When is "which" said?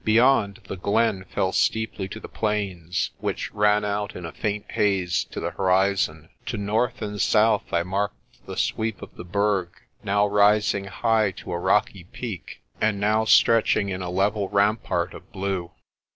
3.19-3.53